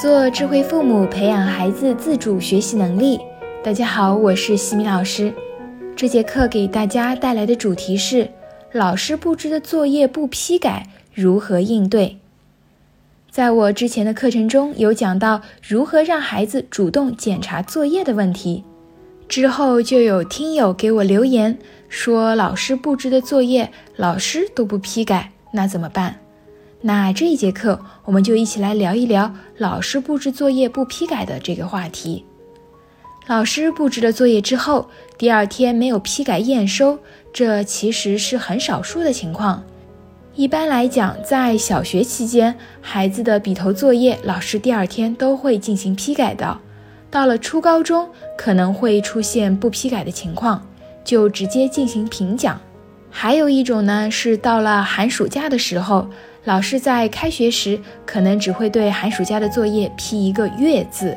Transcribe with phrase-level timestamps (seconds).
[0.00, 3.18] 做智慧父母，培养孩子自主学习能力。
[3.64, 5.34] 大家好，我是西米老师。
[5.96, 8.30] 这节课给大家带来的主题是：
[8.70, 12.16] 老师布置的作业不批改，如何应对？
[13.28, 18.62] 在我之前的课程中有讲到如何让孩子主动检查作业的问题，
[19.28, 21.58] 之后就有听友给我留言
[21.88, 26.20] 说，老师布置的作业老师都不批改，那怎么办？
[26.80, 32.24] 那这一节课，我们就一起来聊一聊老师布置作业不批改的这个话题。
[33.26, 37.00] 老师布置了作业之后，第二天没有批改验收，
[37.32, 39.64] 这其实是很少数的情况。
[40.36, 46.58] 一般来讲，在小学期间，孩子的笔头作业，老师第二天都会进行批改的。
[47.10, 50.64] 到了初高中，可能会出现不批改的情况，
[51.04, 52.60] 就直接进行评奖。
[53.10, 56.08] 还有一种呢，是到了寒暑假的时候。
[56.48, 61.14] 老师在开学时可能只会对寒暑假的作业批一个“月”字，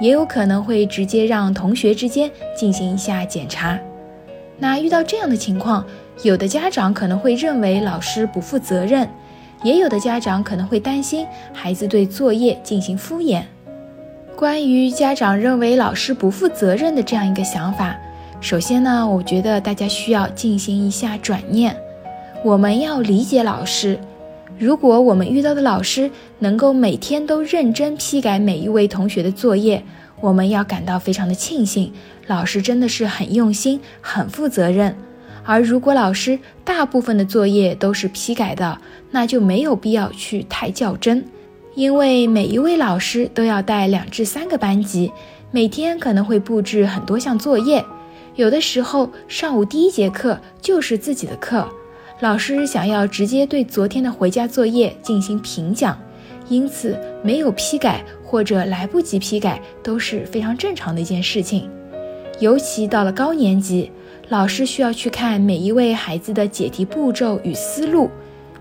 [0.00, 3.78] 也有可能会直接让同学之间进行一下检查。
[4.58, 5.84] 那遇到这样的情况，
[6.22, 9.06] 有的家长可能会认为老师不负责任，
[9.62, 13.42] 也有的家长可能会担心孩子对作业进行敷衍。
[14.34, 17.94] 关于家长认为老师不负责任的这样一个想法，
[18.40, 21.76] 首先呢，我觉得大家需要进行一下转念，
[22.42, 23.98] 我们要理解老师。
[24.58, 29.84] 如果我们遇到的老师能够每天都认真批改每一位同学的作业，
[30.20, 31.92] 我们要感到非常的庆幸，
[32.28, 34.94] 老师真的是很用心、很负责任。
[35.44, 38.78] 而如果老师大部分的作业都是批改的，
[39.10, 41.24] 那就没有必要去太较真，
[41.74, 45.10] 因为每一位老师都要带两至三个班级，
[45.50, 47.84] 每天可能会布置很多项作业，
[48.36, 51.68] 有的时候上午第一节课就是自己的课。
[52.22, 55.98] 老师想要直接对昨天的回家作业进行评奖，
[56.48, 61.68] 因此没有批改或者来不及批改都是非常正常的一件事情。
[62.38, 63.90] 尤其到了高年级，
[64.28, 68.08] 老师需要去看每一位孩子的解题步骤与思路，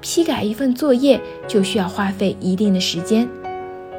[0.00, 3.28] 批改一份作业就需要花费一定的时间，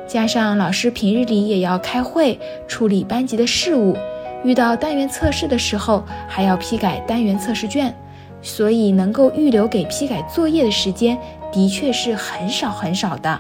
[0.08, 3.96] 加上老师平日里也要开会处理班级的事务，
[4.44, 7.96] 遇到单元测试的时候还要批改单元测试卷。
[8.42, 11.18] 所以，能够预留给批改作业的时间
[11.52, 13.40] 的确是很少很少的。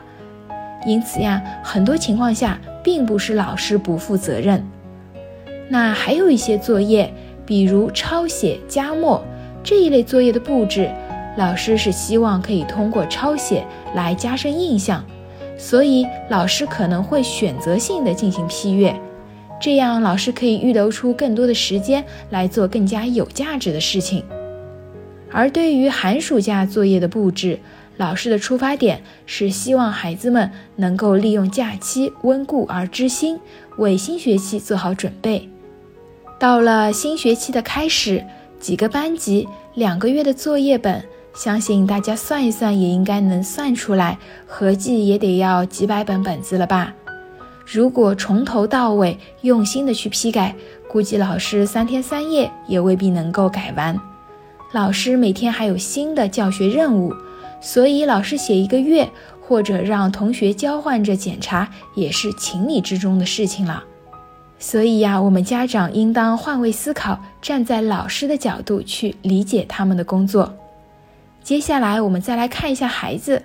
[0.85, 4.63] 因此呀，很多情况下并不是老师不负责任。
[5.69, 7.13] 那还有一些作业，
[7.45, 9.23] 比如抄写、加墨
[9.63, 10.89] 这一类作业的布置，
[11.37, 13.63] 老师是希望可以通过抄写
[13.95, 15.05] 来加深印象，
[15.57, 18.93] 所以老师可能会选择性的进行批阅，
[19.59, 24.23] 这样老师可以预留出更多的时间来做更加有价值的事情。
[25.31, 27.59] 而对于寒暑假作业的布置，
[27.97, 33.39] 老师的出发点是希望孩子们能够利用假期温故而知新，
[33.77, 35.47] 为新学期做好准备。
[36.39, 38.23] 到了新学期的开始，
[38.59, 41.03] 几个班级两个月的作业本，
[41.33, 46.93] 相信大家算一算也应该能算出来，合计也得要几百本本子了吧？
[47.65, 50.55] 如果从头到尾用心的去批改，
[50.89, 53.97] 估计老师三天三夜也未必能够改完。
[54.73, 57.13] 老师每天还有新的教学任务，
[57.59, 59.09] 所以老师写一个月，
[59.41, 63.83] 或者让同学交换着检查，也是情理之中的事情了。
[64.57, 70.55] 所以呀，我们家长应当换位思考，站在老师的角度去理解他们的工作。
[71.43, 73.43] 接下来，我们再来看一下孩子，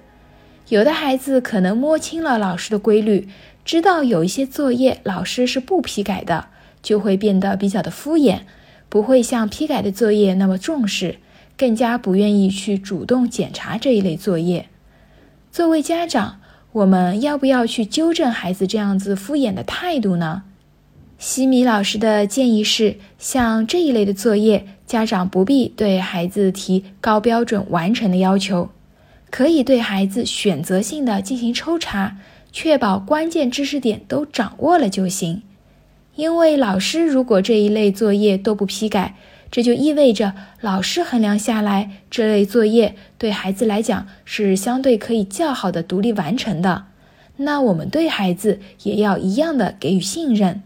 [0.69, 3.29] 有的孩子可能摸清了老师的规律，
[3.65, 6.47] 知道有一些作业老师是不批改的，
[6.81, 8.43] 就会变得比较的敷衍。
[8.89, 11.17] 不会像批改的作业那么重视，
[11.57, 14.69] 更加不愿意去主动检查这一类作业。
[15.51, 16.41] 作为家长，
[16.73, 20.43] 我们要不要去纠正孩子这样子敷衍的态度呢？
[21.19, 28.69] 西米老师的建议是，像这一类的作业，家长不必对孩子提高标准完成的要求，
[29.31, 32.19] 可以对孩子选择性的进行抽查，
[32.53, 35.41] 确保关键知识点都掌握了就行。
[36.17, 39.15] 因为老师如果这一类作业都不批改，
[39.51, 46.87] 这就意味着老师衡量下来，这类作业对孩子来讲是相对可以较好的独立完成的。
[47.37, 50.63] 那我们对孩子也要一样的给予信任。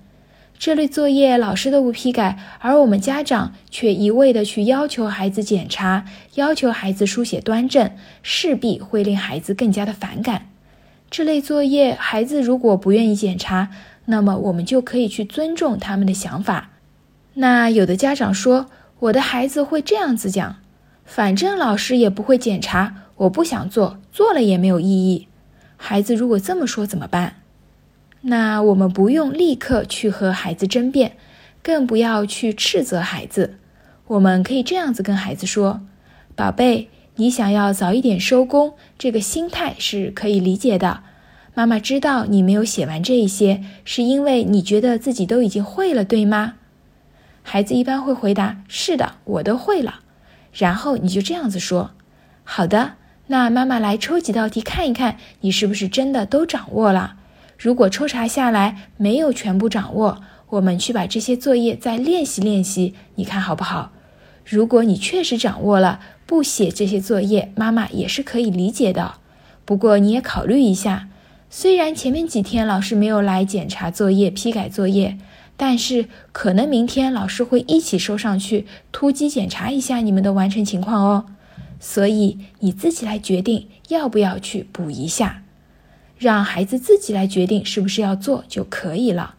[0.57, 6.05] 这类作业老师都不批改，而我们家长却一味的去要求孩子检查，
[6.35, 7.91] 要求孩子书写端正，
[8.23, 10.51] 势必会令孩子更加的反感。
[11.11, 13.71] 这类作业，孩子如果不愿意检查，
[14.11, 16.71] 那么我们就可以去尊重他们的想法。
[17.35, 18.67] 那有的家长说，
[18.99, 20.57] 我的孩子会这样子讲：
[21.05, 25.29] 反正老师也不会检查，我不想做，做了也没有意义。
[25.77, 27.37] 孩子如果这么说怎么办？
[28.23, 31.13] 那我们不用立刻去和孩子争辩，
[31.63, 33.59] 更不要去斥责孩子。
[34.09, 35.81] 我们可以这样子跟孩子说
[36.35, 41.05] ：“宝贝，你想要早一点收工，这个心态是可以理解的。
[41.55, 46.55] 妈妈知道你没有写完这一些，是因为你觉得自己都已经会了，对吗？”
[47.43, 50.01] 孩子一般会回答：“是的，我都会了。”
[50.53, 51.93] 然后你就这样子说
[52.45, 52.95] ：“好的，
[53.29, 57.17] 那妈妈来抽几道题看一看，你是不是真的都掌握了？
[57.59, 63.93] 如果抽查下来没有全部掌握，我们去把这些作业再练习练习，你看好不好？
[64.45, 69.15] 如果你确实掌握了，不写这些作业，妈妈也是可以理解的。
[69.65, 71.09] 不过你也考虑一下，
[71.51, 75.19] 虽然前面几天老师没有来检查作业、批改作业。”
[75.63, 81.27] 但是可能明天老师会一起收上去，突击检查一下你们的完成情况哦。
[81.79, 85.43] 所以你自己来决定要不要去补一下，
[86.17, 89.35] 让孩子自己来决定是不是要做就可以了。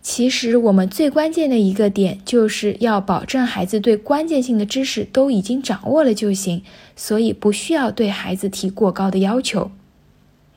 [0.00, 6.62] 其实我们最关键的一个点就是要保证孩子对关键性的知识都已经掌握了就行，
[6.94, 9.72] 所以不需要对孩子提过高的要求。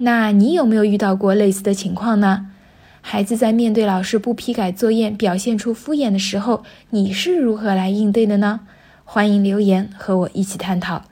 [0.03, 2.47] 那你有没有遇到过类似的情况呢？
[2.99, 8.59] 孩子在面对老师不批改作业、表现出敷衍的时候，你是如何来应对的呢？
[9.05, 11.03] 欢迎留言和我一起探讨。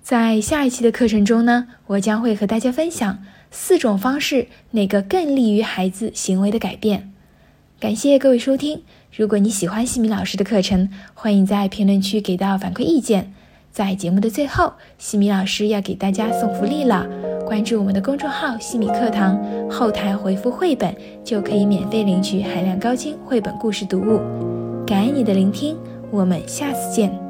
[0.00, 3.18] 在下一期的课程中呢，我将会和大家分享
[3.50, 7.12] 四种方式，哪个更利于孩子行为的改变。
[7.80, 8.82] 感谢各位收听。
[9.16, 13.34] 如果你喜欢西米老师的课程，欢迎在评论区给到反馈意见。
[13.72, 17.37] 在节目的最后，西米老师要给大家送福利了。
[17.48, 19.40] 关注我们的公众号“西米课堂”，
[19.72, 24.20] 后台回复“绘本”就可以免费领取海量高清绘本故事读物。
[24.86, 25.74] 感恩你的聆听，
[26.10, 27.27] 我们下次见。